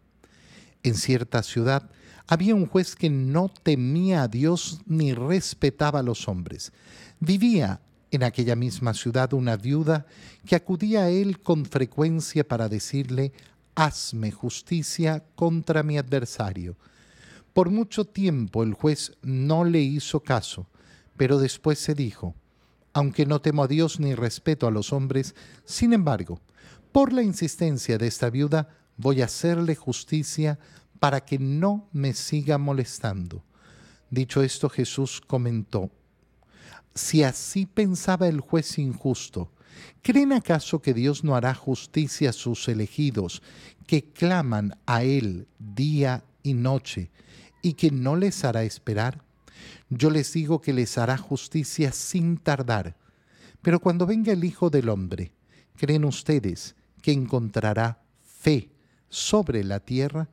En 0.82 0.94
cierta 0.94 1.42
ciudad 1.42 1.90
había 2.26 2.54
un 2.54 2.66
juez 2.66 2.94
que 2.94 3.10
no 3.10 3.49
temía 3.49 4.22
a 4.22 4.28
Dios 4.28 4.80
ni 4.87 5.12
respetaba 5.12 6.00
a 6.00 6.02
los 6.04 6.28
hombres. 6.28 6.72
Vivía 7.18 7.80
en 8.10 8.22
aquella 8.22 8.56
misma 8.56 8.94
ciudad 8.94 9.32
una 9.34 9.56
viuda 9.56 10.06
que 10.46 10.56
acudía 10.56 11.02
a 11.02 11.10
él 11.10 11.40
con 11.40 11.64
frecuencia 11.64 12.46
para 12.46 12.68
decirle, 12.68 13.32
hazme 13.75 14.30
justicia 14.30 15.25
contra 15.34 15.82
mi 15.82 15.99
adversario. 15.99 16.76
Por 17.52 17.70
mucho 17.70 18.04
tiempo 18.04 18.62
el 18.62 18.75
juez 18.75 19.12
no 19.22 19.64
le 19.64 19.80
hizo 19.80 20.20
caso, 20.20 20.66
pero 21.16 21.38
después 21.38 21.78
se 21.78 21.94
dijo, 21.94 22.34
aunque 22.92 23.26
no 23.26 23.40
temo 23.40 23.64
a 23.64 23.68
Dios 23.68 24.00
ni 24.00 24.14
respeto 24.14 24.66
a 24.66 24.70
los 24.70 24.92
hombres, 24.92 25.34
sin 25.64 25.92
embargo, 25.92 26.40
por 26.92 27.12
la 27.12 27.22
insistencia 27.22 27.99
de 27.99 28.06
esta 28.06 28.30
viuda, 28.30 28.68
voy 29.00 29.23
a 29.23 29.25
hacerle 29.25 29.75
justicia 29.75 30.59
para 30.99 31.25
que 31.25 31.38
no 31.38 31.88
me 31.92 32.12
siga 32.12 32.59
molestando. 32.59 33.42
Dicho 34.11 34.42
esto, 34.42 34.69
Jesús 34.69 35.23
comentó, 35.26 35.90
si 36.95 37.23
así 37.23 37.64
pensaba 37.64 38.28
el 38.28 38.40
juez 38.40 38.78
injusto, 38.78 39.52
¿creen 40.02 40.33
acaso 40.33 40.83
que 40.83 40.92
Dios 40.92 41.25
no 41.25 41.35
hará 41.35 41.54
justicia 41.54 42.30
a 42.30 42.35
sus 42.35 42.69
elegidos 42.69 43.42
que 43.87 44.04
claman 44.04 44.76
a 44.85 45.02
Él 45.02 45.49
día 45.59 46.23
y 46.42 46.52
noche 46.52 47.11
y 47.62 47.75
que 47.75 47.90
no 47.90 48.16
les 48.16 48.45
hará 48.45 48.64
esperar? 48.64 49.23
Yo 49.88 50.11
les 50.11 50.33
digo 50.33 50.61
que 50.61 50.75
les 50.75 50.99
hará 50.99 51.16
justicia 51.16 51.92
sin 51.92 52.37
tardar. 52.37 52.97
Pero 53.62 53.80
cuando 53.80 54.07
venga 54.07 54.33
el 54.33 54.45
Hijo 54.45 54.69
del 54.69 54.88
Hombre, 54.88 55.33
¿creen 55.76 56.04
ustedes 56.04 56.75
que 57.00 57.12
encontrará 57.12 58.02
fe 58.23 58.69
sobre 59.11 59.62
la 59.62 59.81
tierra, 59.81 60.29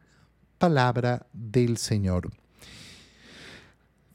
palabra 0.58 1.28
del 1.34 1.78
Señor. 1.78 2.32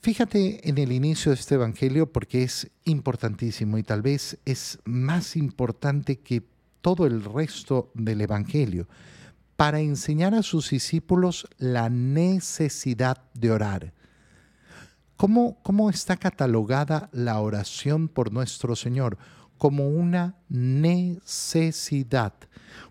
Fíjate 0.00 0.68
en 0.68 0.78
el 0.78 0.90
inicio 0.90 1.30
de 1.30 1.38
este 1.38 1.56
Evangelio 1.56 2.10
porque 2.10 2.42
es 2.42 2.70
importantísimo 2.84 3.76
y 3.76 3.82
tal 3.82 4.00
vez 4.00 4.38
es 4.46 4.78
más 4.84 5.36
importante 5.36 6.20
que 6.20 6.42
todo 6.80 7.06
el 7.06 7.22
resto 7.22 7.92
del 7.94 8.22
Evangelio 8.22 8.88
para 9.56 9.80
enseñar 9.80 10.34
a 10.34 10.42
sus 10.42 10.70
discípulos 10.70 11.46
la 11.58 11.90
necesidad 11.90 13.22
de 13.34 13.50
orar. 13.50 13.92
¿Cómo, 15.16 15.58
cómo 15.62 15.90
está 15.90 16.16
catalogada 16.16 17.10
la 17.12 17.38
oración 17.38 18.08
por 18.08 18.32
nuestro 18.32 18.74
Señor? 18.74 19.18
como 19.62 19.86
una 19.86 20.34
necesidad. 20.48 22.32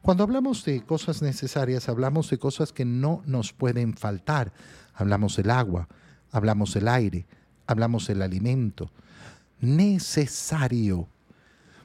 Cuando 0.01 0.23
hablamos 0.23 0.65
de 0.65 0.81
cosas 0.81 1.21
necesarias, 1.21 1.89
hablamos 1.89 2.29
de 2.29 2.38
cosas 2.38 2.71
que 2.73 2.85
no 2.85 3.21
nos 3.25 3.53
pueden 3.53 3.95
faltar. 3.95 4.53
Hablamos 4.93 5.35
del 5.38 5.50
agua, 5.50 5.88
hablamos 6.31 6.73
del 6.73 6.88
aire, 6.88 7.25
hablamos 7.67 8.07
del 8.07 8.21
alimento. 8.21 8.91
Necesario. 9.59 11.07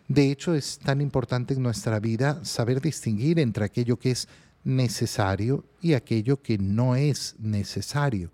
De 0.08 0.30
hecho, 0.30 0.54
es 0.54 0.78
tan 0.78 1.00
importante 1.00 1.54
en 1.54 1.62
nuestra 1.62 1.98
vida 2.00 2.44
saber 2.44 2.80
distinguir 2.80 3.38
entre 3.38 3.64
aquello 3.64 3.98
que 3.98 4.12
es 4.12 4.28
necesario 4.64 5.64
y 5.80 5.94
aquello 5.94 6.42
que 6.42 6.58
no 6.58 6.96
es 6.96 7.36
necesario. 7.38 8.30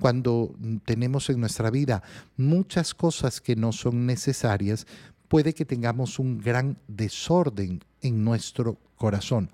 Cuando 0.00 0.54
tenemos 0.84 1.30
en 1.30 1.40
nuestra 1.40 1.70
vida 1.70 2.02
muchas 2.36 2.94
cosas 2.94 3.40
que 3.40 3.54
no 3.54 3.72
son 3.72 4.06
necesarias, 4.06 4.86
puede 5.28 5.54
que 5.54 5.64
tengamos 5.64 6.18
un 6.18 6.38
gran 6.38 6.78
desorden 6.88 7.80
en 8.04 8.24
nuestro 8.24 8.78
corazón. 8.96 9.50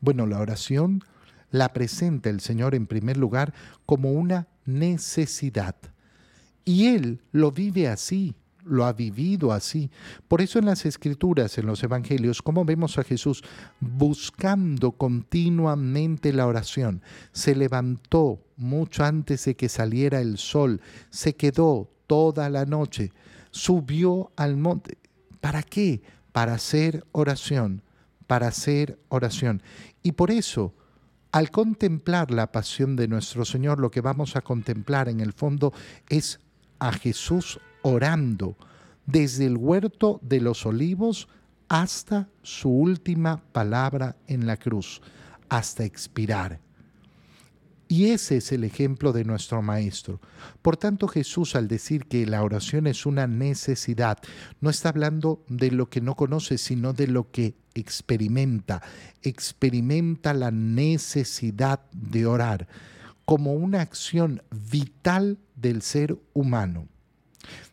Bueno, 0.00 0.26
la 0.26 0.38
oración 0.38 1.02
la 1.50 1.72
presenta 1.72 2.30
el 2.30 2.40
Señor 2.40 2.74
en 2.74 2.86
primer 2.86 3.16
lugar 3.16 3.54
como 3.84 4.12
una 4.12 4.48
necesidad. 4.64 5.74
Y 6.64 6.88
Él 6.88 7.22
lo 7.32 7.52
vive 7.52 7.88
así, 7.88 8.34
lo 8.64 8.84
ha 8.84 8.92
vivido 8.92 9.52
así. 9.52 9.90
Por 10.28 10.42
eso 10.42 10.58
en 10.58 10.66
las 10.66 10.84
escrituras, 10.84 11.56
en 11.58 11.66
los 11.66 11.82
evangelios, 11.82 12.42
como 12.42 12.64
vemos 12.64 12.98
a 12.98 13.04
Jesús 13.04 13.42
buscando 13.80 14.92
continuamente 14.92 16.32
la 16.32 16.46
oración, 16.46 17.02
se 17.32 17.54
levantó 17.54 18.42
mucho 18.56 19.04
antes 19.04 19.44
de 19.44 19.54
que 19.54 19.68
saliera 19.68 20.20
el 20.20 20.38
sol, 20.38 20.80
se 21.10 21.34
quedó 21.36 21.88
toda 22.06 22.50
la 22.50 22.66
noche, 22.66 23.12
subió 23.50 24.32
al 24.36 24.56
monte. 24.56 24.98
¿Para 25.40 25.62
qué? 25.62 26.02
Para 26.32 26.54
hacer 26.54 27.04
oración, 27.12 27.82
para 28.26 28.48
hacer 28.48 28.98
oración. 29.08 29.62
Y 30.02 30.12
por 30.12 30.30
eso, 30.30 30.74
al 31.32 31.50
contemplar 31.50 32.30
la 32.30 32.52
pasión 32.52 32.96
de 32.96 33.08
nuestro 33.08 33.44
Señor, 33.44 33.78
lo 33.78 33.90
que 33.90 34.00
vamos 34.00 34.36
a 34.36 34.40
contemplar 34.40 35.08
en 35.08 35.20
el 35.20 35.32
fondo 35.32 35.72
es 36.08 36.40
a 36.78 36.92
Jesús 36.92 37.60
orando 37.82 38.56
desde 39.06 39.46
el 39.46 39.56
huerto 39.56 40.18
de 40.22 40.40
los 40.40 40.66
olivos 40.66 41.28
hasta 41.68 42.28
su 42.42 42.70
última 42.70 43.42
palabra 43.52 44.16
en 44.26 44.46
la 44.46 44.56
cruz, 44.56 45.00
hasta 45.48 45.84
expirar. 45.84 46.60
Y 47.88 48.06
ese 48.06 48.38
es 48.38 48.50
el 48.50 48.64
ejemplo 48.64 49.12
de 49.12 49.24
nuestro 49.24 49.62
Maestro. 49.62 50.20
Por 50.60 50.76
tanto, 50.76 51.06
Jesús 51.06 51.54
al 51.54 51.68
decir 51.68 52.06
que 52.06 52.26
la 52.26 52.42
oración 52.42 52.86
es 52.88 53.06
una 53.06 53.28
necesidad, 53.28 54.18
no 54.60 54.70
está 54.70 54.88
hablando 54.88 55.44
de 55.48 55.70
lo 55.70 55.88
que 55.88 56.00
no 56.00 56.16
conoce, 56.16 56.58
sino 56.58 56.92
de 56.92 57.06
lo 57.06 57.30
que 57.30 57.54
experimenta. 57.74 58.82
Experimenta 59.22 60.34
la 60.34 60.50
necesidad 60.50 61.80
de 61.92 62.26
orar 62.26 62.66
como 63.24 63.54
una 63.54 63.82
acción 63.82 64.42
vital 64.50 65.38
del 65.54 65.82
ser 65.82 66.16
humano. 66.32 66.88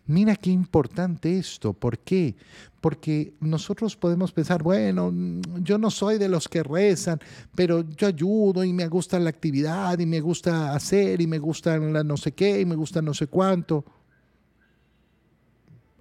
Mira 0.06 0.36
qué 0.36 0.50
importante 0.50 1.38
esto. 1.38 1.74
¿Por 1.74 2.00
qué? 2.00 2.36
Porque 2.82 3.34
nosotros 3.40 3.96
podemos 3.96 4.34
pensar, 4.34 4.62
bueno, 4.62 5.14
yo 5.62 5.78
no 5.78 5.90
soy 5.90 6.18
de 6.18 6.28
los 6.28 6.50
que 6.50 6.62
rezan, 6.62 7.20
pero 7.56 7.90
yo 7.90 8.08
ayudo 8.08 8.66
y 8.66 8.74
me 8.74 8.88
gusta 8.88 9.18
la 9.20 9.30
actividad 9.30 9.98
y 10.00 10.06
me 10.06 10.20
gusta 10.20 10.76
hacer 10.76 11.22
y 11.22 11.28
me 11.28 11.40
gusta 11.40 11.78
la 11.78 12.04
no 12.04 12.18
sé 12.18 12.34
qué 12.34 12.60
y 12.60 12.66
me 12.66 12.76
gusta 12.76 13.02
no 13.02 13.14
sé 13.14 13.28
cuánto. 13.28 13.86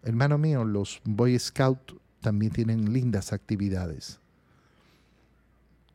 Hermano 0.03 0.37
mío, 0.37 0.65
los 0.65 1.01
Boy 1.05 1.39
Scouts 1.39 1.95
también 2.21 2.53
tienen 2.53 2.93
lindas 2.93 3.33
actividades. 3.33 4.19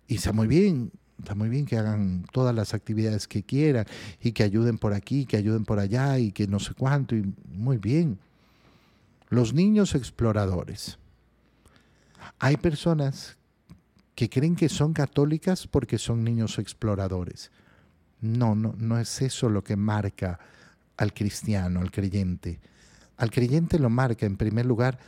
Y 0.07 0.15
está 0.15 0.31
muy 0.31 0.47
bien, 0.47 0.91
Está 1.19 1.35
muy 1.35 1.49
bien 1.49 1.65
que 1.65 1.77
hagan 1.77 2.25
todas 2.31 2.53
las 2.53 2.73
actividades 2.73 3.27
que 3.27 3.43
quieran 3.43 3.85
y 4.21 4.31
que 4.31 4.43
ayuden 4.43 4.77
por 4.77 4.93
aquí, 4.93 5.25
que 5.25 5.37
ayuden 5.37 5.65
por 5.65 5.79
allá 5.79 6.19
y 6.19 6.31
que 6.31 6.47
no 6.47 6.59
sé 6.59 6.73
cuánto. 6.73 7.15
Y 7.15 7.33
muy 7.51 7.77
bien. 7.77 8.19
Los 9.29 9.53
niños 9.53 9.95
exploradores. 9.95 10.97
Hay 12.39 12.57
personas 12.57 13.37
que 14.15 14.29
creen 14.29 14.55
que 14.55 14.69
son 14.69 14.93
católicas 14.93 15.67
porque 15.67 15.97
son 15.97 16.23
niños 16.23 16.59
exploradores. 16.59 17.51
No, 18.21 18.55
no, 18.55 18.73
no 18.77 18.99
es 18.99 19.21
eso 19.21 19.49
lo 19.49 19.63
que 19.63 19.75
marca 19.75 20.39
al 20.97 21.13
cristiano, 21.13 21.81
al 21.81 21.91
creyente. 21.91 22.59
Al 23.17 23.31
creyente 23.31 23.79
lo 23.79 23.89
marca 23.89 24.25
en 24.25 24.37
primer 24.37 24.65
lugar 24.65 24.99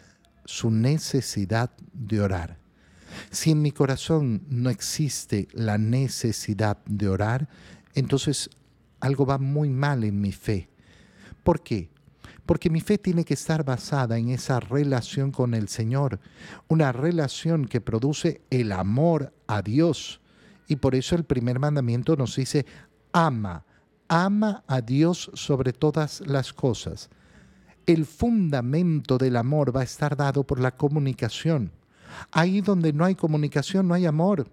su 0.46 0.72
necesidad 0.72 1.72
de 1.94 2.22
orar. 2.22 2.58
Si 3.32 3.52
en 3.52 3.62
mi 3.62 3.72
corazón 3.72 4.44
no 4.50 4.70
existe 4.70 5.48
la 5.54 5.78
necesidad 5.78 6.78
de 6.86 7.08
orar, 7.08 7.50
entonces 7.96 8.50
algo 9.00 9.26
va 9.26 9.38
muy 9.38 9.70
mal 9.70 10.04
en 10.04 10.20
mi 10.20 10.32
fe. 10.32 10.70
¿Por 11.44 11.62
qué? 11.62 11.90
Porque 12.46 12.70
mi 12.70 12.82
fe 12.82 12.98
tiene 12.98 13.26
que 13.26 13.36
estar 13.36 13.64
basada 13.64 14.18
en 14.18 14.30
esa 14.30 14.60
relación 14.60 15.32
con 15.32 15.54
el 15.54 15.68
Señor, 15.68 16.20
una 16.68 16.92
relación 16.92 17.66
que 17.66 17.82
produce 17.82 18.42
el 18.50 18.72
amor 18.72 19.34
a 19.48 19.62
Dios. 19.62 20.20
Y 20.68 20.78
por 20.78 20.96
eso 20.96 21.16
el 21.16 21.26
primer 21.26 21.60
mandamiento 21.60 22.16
nos 22.16 22.36
dice, 22.36 22.66
ama, 23.14 23.66
ama 24.08 24.64
a 24.68 24.82
Dios 24.82 25.32
sobre 25.34 25.74
todas 25.74 26.22
las 26.26 26.54
cosas. 26.54 27.10
El 27.86 28.06
fundamento 28.06 29.18
del 29.18 29.36
amor 29.36 29.76
va 29.76 29.82
a 29.82 29.86
estar 29.86 30.16
dado 30.16 30.44
por 30.44 30.60
la 30.60 30.76
comunicación. 30.76 31.72
Ahí 32.32 32.62
donde 32.62 32.94
no 32.94 33.06
hay 33.06 33.16
comunicación, 33.16 33.88
no 33.88 33.94
hay 33.94 34.06
amor. 34.06 34.48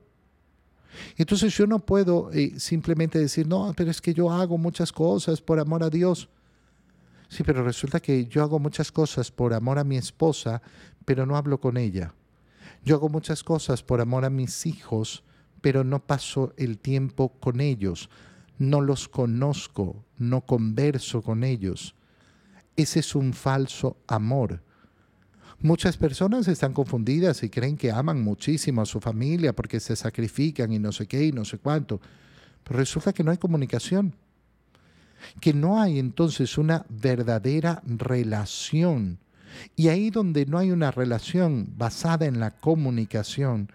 Entonces 1.16 1.56
yo 1.56 1.66
no 1.66 1.78
puedo 1.78 2.30
eh, 2.32 2.54
simplemente 2.58 3.18
decir, 3.18 3.46
no, 3.46 3.72
pero 3.76 3.90
es 3.90 4.00
que 4.00 4.14
yo 4.14 4.30
hago 4.30 4.58
muchas 4.58 4.92
cosas 4.92 5.40
por 5.40 5.58
amor 5.58 5.82
a 5.82 5.90
Dios. 5.90 6.28
Sí, 7.28 7.42
pero 7.42 7.64
resulta 7.64 8.00
que 8.00 8.26
yo 8.26 8.42
hago 8.42 8.58
muchas 8.58 8.92
cosas 8.92 9.30
por 9.30 9.52
amor 9.52 9.78
a 9.78 9.84
mi 9.84 9.96
esposa, 9.96 10.62
pero 11.04 11.26
no 11.26 11.36
hablo 11.36 11.60
con 11.60 11.76
ella. 11.76 12.14
Yo 12.84 12.96
hago 12.96 13.08
muchas 13.08 13.42
cosas 13.42 13.82
por 13.82 14.00
amor 14.00 14.24
a 14.24 14.30
mis 14.30 14.64
hijos, 14.64 15.24
pero 15.60 15.82
no 15.82 15.98
paso 15.98 16.52
el 16.56 16.78
tiempo 16.78 17.30
con 17.40 17.60
ellos. 17.60 18.08
No 18.58 18.80
los 18.80 19.08
conozco, 19.08 20.04
no 20.18 20.42
converso 20.42 21.20
con 21.22 21.42
ellos. 21.42 21.94
Ese 22.76 23.00
es 23.00 23.14
un 23.14 23.32
falso 23.32 23.96
amor. 24.06 24.62
Muchas 25.60 25.96
personas 25.96 26.48
están 26.48 26.72
confundidas 26.72 27.42
y 27.42 27.48
creen 27.48 27.76
que 27.76 27.90
aman 27.90 28.22
muchísimo 28.22 28.82
a 28.82 28.86
su 28.86 29.00
familia 29.00 29.54
porque 29.54 29.80
se 29.80 29.96
sacrifican 29.96 30.72
y 30.72 30.78
no 30.78 30.92
sé 30.92 31.06
qué 31.06 31.24
y 31.24 31.32
no 31.32 31.44
sé 31.44 31.58
cuánto. 31.58 32.00
Pero 32.62 32.78
resulta 32.78 33.12
que 33.12 33.24
no 33.24 33.30
hay 33.30 33.38
comunicación. 33.38 34.14
Que 35.40 35.54
no 35.54 35.80
hay 35.80 35.98
entonces 35.98 36.58
una 36.58 36.84
verdadera 36.88 37.82
relación. 37.86 39.18
Y 39.74 39.88
ahí 39.88 40.10
donde 40.10 40.44
no 40.44 40.58
hay 40.58 40.70
una 40.70 40.90
relación 40.90 41.72
basada 41.76 42.26
en 42.26 42.38
la 42.38 42.50
comunicación, 42.50 43.70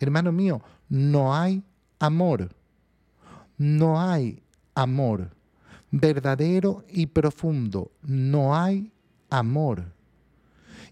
hermano 0.00 0.32
mío, 0.32 0.62
no 0.88 1.34
hay 1.34 1.62
amor. 2.00 2.50
No 3.56 4.00
hay 4.00 4.42
amor 4.74 5.30
verdadero 6.00 6.84
y 6.88 7.06
profundo. 7.06 7.92
No 8.02 8.56
hay 8.56 8.90
amor. 9.30 9.93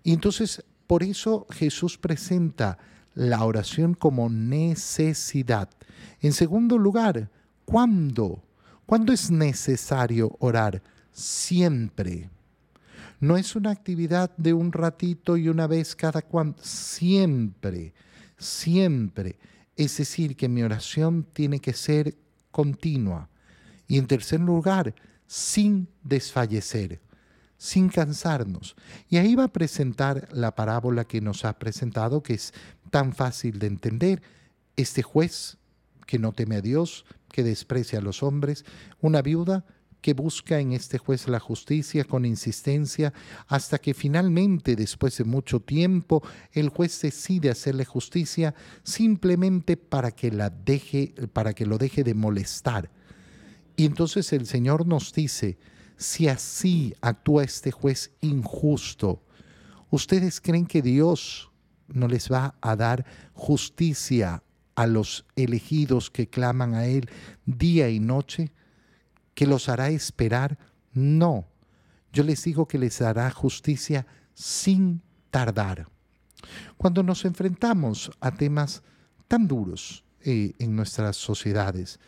Y 0.02 0.12
entonces, 0.12 0.64
por 0.86 1.02
eso 1.02 1.46
Jesús 1.50 1.98
presenta 1.98 2.78
la 3.14 3.44
oración 3.44 3.94
como 3.94 4.28
necesidad. 4.28 5.68
En 6.20 6.32
segundo 6.32 6.78
lugar, 6.78 7.30
¿cuándo? 7.64 8.42
¿Cuándo 8.86 9.12
es 9.12 9.30
necesario 9.30 10.36
orar? 10.38 10.82
Siempre. 11.12 12.30
No 13.20 13.36
es 13.36 13.54
una 13.54 13.70
actividad 13.70 14.34
de 14.36 14.52
un 14.52 14.72
ratito 14.72 15.36
y 15.36 15.48
una 15.48 15.66
vez 15.66 15.94
cada 15.94 16.22
cuando. 16.22 16.62
Siempre, 16.62 17.94
siempre. 18.36 19.38
Es 19.76 19.96
decir, 19.98 20.36
que 20.36 20.48
mi 20.48 20.62
oración 20.62 21.26
tiene 21.32 21.60
que 21.60 21.72
ser 21.72 22.16
continua. 22.50 23.28
Y 23.86 23.98
en 23.98 24.06
tercer 24.06 24.40
lugar, 24.40 24.94
sin 25.26 25.88
desfallecer 26.02 27.00
sin 27.62 27.90
cansarnos. 27.90 28.75
Y 29.09 29.18
ahí 29.18 29.37
va 29.37 29.44
a 29.44 29.53
presentar 29.53 30.27
la 30.33 30.57
parábola 30.57 31.05
que 31.05 31.20
nos 31.20 31.44
ha 31.44 31.61
presentado, 31.61 32.20
que 32.20 32.35
es 32.35 32.53
tan 32.90 33.12
fácil 33.12 33.61
de 33.61 33.68
entender. 33.68 34.20
Este 34.75 35.05
juez 35.05 35.59
que 36.05 36.18
no 36.18 36.33
teme 36.33 36.57
a 36.57 36.61
Dios, 36.61 37.05
que 37.31 37.44
desprecia 37.44 38.01
a 38.01 38.03
los 38.03 38.25
hombres, 38.25 38.64
una 39.01 39.22
viuda 39.22 39.64
que 40.01 40.12
busca 40.12 40.59
en 40.59 40.72
este 40.72 40.98
juez 40.98 41.29
la 41.29 41.38
justicia 41.38 42.03
con 42.03 42.25
insistencia 42.25 43.12
hasta 43.46 43.79
que 43.79 43.94
finalmente, 43.94 44.75
después 44.75 45.16
de 45.18 45.22
mucho 45.22 45.61
tiempo, 45.61 46.20
el 46.51 46.68
juez 46.68 47.01
decide 47.01 47.48
hacerle 47.48 47.85
justicia 47.85 48.57
simplemente 48.83 49.77
para 49.77 50.11
que 50.11 50.33
la 50.33 50.51
deje, 50.51 51.14
para 51.33 51.55
que 51.55 51.64
lo 51.64 51.79
deje 51.79 52.03
de 52.03 52.14
molestar. 52.14 52.90
Y 53.77 53.85
entonces 53.85 54.33
el 54.33 54.46
Señor 54.46 54.85
nos 54.85 55.12
dice, 55.12 55.59
si 56.02 56.28
así 56.28 56.94
actúa 57.00 57.44
este 57.44 57.70
juez 57.70 58.12
injusto, 58.20 59.22
¿ustedes 59.90 60.40
creen 60.40 60.66
que 60.66 60.82
Dios 60.82 61.50
no 61.88 62.08
les 62.08 62.30
va 62.30 62.54
a 62.60 62.76
dar 62.76 63.04
justicia 63.32 64.42
a 64.74 64.86
los 64.86 65.24
elegidos 65.36 66.10
que 66.10 66.28
claman 66.28 66.74
a 66.74 66.86
Él 66.86 67.08
día 67.46 67.88
y 67.88 68.00
noche? 68.00 68.52
que 69.34 69.46
los 69.46 69.68
hará 69.68 69.88
esperar. 69.90 70.58
No, 70.92 71.46
yo 72.12 72.22
les 72.22 72.44
digo 72.44 72.66
que 72.66 72.78
les 72.78 73.00
hará 73.00 73.30
justicia 73.30 74.06
sin 74.34 75.02
tardar. 75.30 75.88
Cuando 76.76 77.02
nos 77.02 77.24
enfrentamos 77.24 78.10
a 78.20 78.32
temas 78.32 78.82
tan 79.28 79.46
duros 79.46 80.04
eh, 80.20 80.52
en 80.58 80.76
nuestras 80.76 81.16
sociedades, 81.16 81.98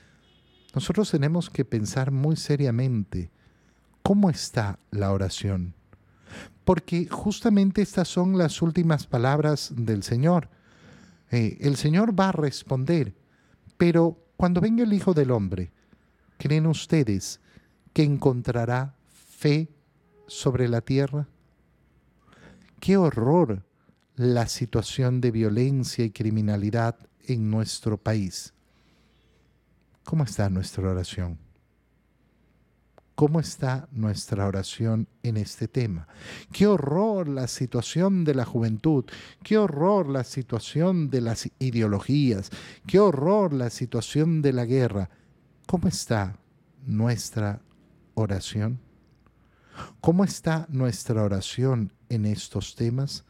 nosotros 0.74 1.10
tenemos 1.10 1.48
que 1.48 1.64
pensar 1.64 2.10
muy 2.10 2.36
seriamente 2.36 3.30
cómo 4.04 4.28
está 4.28 4.78
la 4.90 5.12
oración. 5.12 5.74
Porque 6.64 7.06
justamente 7.06 7.82
estas 7.82 8.06
son 8.06 8.38
las 8.38 8.62
últimas 8.62 9.06
palabras 9.06 9.72
del 9.74 10.02
Señor. 10.02 10.50
Eh, 11.30 11.56
el 11.60 11.76
Señor 11.76 12.18
va 12.18 12.28
a 12.28 12.32
responder, 12.32 13.14
pero 13.78 14.18
cuando 14.36 14.60
venga 14.60 14.84
el 14.84 14.92
Hijo 14.92 15.14
del 15.14 15.30
Hombre, 15.30 15.72
¿creen 16.36 16.66
ustedes 16.66 17.40
que 17.94 18.02
encontrará 18.02 18.94
fe 19.08 19.70
sobre 20.26 20.68
la 20.68 20.82
tierra? 20.82 21.26
Qué 22.80 22.98
horror 22.98 23.64
la 24.16 24.46
situación 24.48 25.22
de 25.22 25.30
violencia 25.30 26.04
y 26.04 26.10
criminalidad 26.10 26.98
en 27.26 27.50
nuestro 27.50 27.96
país. 27.96 28.52
¿Cómo 30.04 30.24
está 30.24 30.50
nuestra 30.50 30.90
oración? 30.90 31.43
¿Cómo 33.14 33.38
está 33.38 33.88
nuestra 33.92 34.44
oración 34.44 35.06
en 35.22 35.36
este 35.36 35.68
tema? 35.68 36.08
Qué 36.52 36.66
horror 36.66 37.28
la 37.28 37.46
situación 37.46 38.24
de 38.24 38.34
la 38.34 38.44
juventud, 38.44 39.04
qué 39.44 39.56
horror 39.56 40.08
la 40.08 40.24
situación 40.24 41.10
de 41.10 41.20
las 41.20 41.48
ideologías, 41.60 42.50
qué 42.88 42.98
horror 42.98 43.52
la 43.52 43.70
situación 43.70 44.42
de 44.42 44.52
la 44.52 44.64
guerra. 44.64 45.10
¿Cómo 45.66 45.86
está 45.86 46.36
nuestra 46.84 47.60
oración? 48.14 48.80
¿Cómo 50.00 50.24
está 50.24 50.66
nuestra 50.68 51.22
oración 51.22 51.92
en 52.08 52.26
estos 52.26 52.74
temas? 52.74 53.24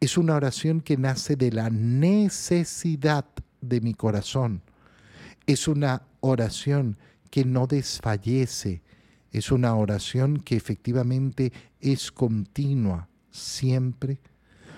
Es 0.00 0.18
una 0.18 0.34
oración 0.34 0.80
que 0.80 0.96
nace 0.96 1.36
de 1.36 1.52
la 1.52 1.70
necesidad 1.70 3.26
de 3.60 3.80
mi 3.80 3.94
corazón. 3.94 4.62
Es 5.46 5.68
una 5.68 6.02
oración 6.20 6.98
que 7.30 7.44
no 7.44 7.66
desfallece, 7.66 8.82
es 9.30 9.52
una 9.52 9.74
oración 9.74 10.38
que 10.38 10.56
efectivamente 10.56 11.52
es 11.80 12.10
continua, 12.10 13.08
siempre. 13.30 14.20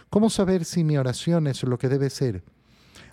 ¿Cómo 0.08 0.28
saber 0.28 0.64
si 0.64 0.82
mi 0.82 0.98
oración 0.98 1.46
es 1.46 1.62
lo 1.62 1.78
que 1.78 1.88
debe 1.88 2.10
ser? 2.10 2.42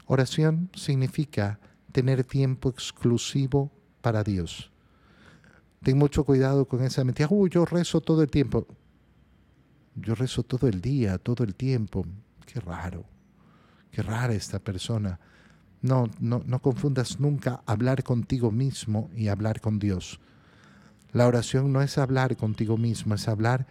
Oración 0.08 0.70
significa 0.74 1.60
tener 1.92 2.24
tiempo 2.24 2.70
exclusivo 2.70 3.72
para 4.02 4.24
Dios. 4.24 4.72
Ten 5.84 5.98
mucho 5.98 6.24
cuidado 6.24 6.68
con 6.68 6.84
esa 6.84 7.04
mentira. 7.04 7.28
Uy, 7.30 7.50
yo 7.50 7.66
rezo 7.66 8.02
todo 8.02 8.24
el 8.24 8.30
tiempo. 8.30 8.68
Yo 9.96 10.16
rezo 10.16 10.44
todo 10.44 10.68
el 10.68 10.82
día, 10.82 11.18
todo 11.18 11.44
el 11.44 11.56
tiempo. 11.56 12.06
Qué 12.46 12.60
raro. 12.60 13.06
Qué 13.92 14.02
rara 14.02 14.34
esta 14.34 14.60
persona. 14.60 15.20
No, 15.88 16.10
no, 16.20 16.44
no 16.46 16.62
confundas 16.62 17.22
nunca 17.22 17.62
hablar 17.66 18.04
contigo 18.04 18.52
mismo 18.52 19.10
y 19.16 19.30
hablar 19.30 19.62
con 19.62 19.80
Dios. 19.80 20.20
La 21.14 21.28
oración 21.28 21.72
no 21.72 21.82
es 21.82 21.98
hablar 21.98 22.36
contigo 22.36 22.76
mismo, 22.78 23.16
es 23.16 23.30
hablar 23.30 23.68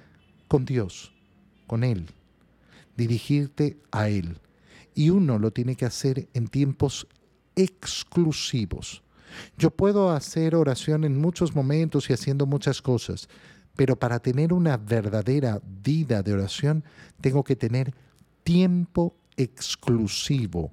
con 0.49 0.65
Dios, 0.65 1.13
con 1.67 1.85
Él, 1.85 2.07
dirigirte 2.97 3.77
a 3.91 4.09
Él. 4.09 4.39
Y 4.95 5.11
uno 5.11 5.39
lo 5.39 5.51
tiene 5.51 5.77
que 5.77 5.85
hacer 5.85 6.27
en 6.33 6.49
tiempos 6.49 7.07
exclusivos. 7.55 9.03
Yo 9.59 9.71
puedo 9.71 10.11
hacer 10.11 10.55
oración 10.55 11.05
en 11.05 11.21
muchos 11.21 11.55
momentos 11.55 12.09
y 12.09 12.15
haciendo 12.15 12.47
muchas 12.47 12.81
cosas, 12.81 13.29
pero 13.77 13.97
para 13.97 14.21
tener 14.21 14.55
una 14.55 14.79
verdadera 14.79 15.61
vida 15.83 16.23
de 16.23 16.33
oración 16.33 16.83
tengo 17.21 17.45
que 17.45 17.57
tener 17.57 17.93
tiempo 18.43 19.15
exclusivo 19.37 20.73